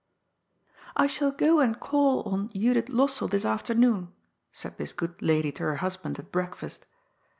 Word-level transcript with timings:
^* 0.69 0.73
I 0.95 1.05
shall 1.05 1.29
go 1.29 1.59
and 1.59 1.79
call 1.79 2.23
on 2.23 2.49
Judith 2.53 2.87
Lossell 2.87 3.29
this 3.29 3.45
afternoon," 3.45 4.11
said 4.51 4.79
this 4.79 4.93
good 4.93 5.21
lady 5.21 5.51
to 5.51 5.61
her 5.65 5.75
husband 5.75 6.17
at 6.17 6.31
breakfast. 6.31 6.87